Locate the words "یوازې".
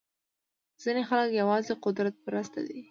1.41-1.73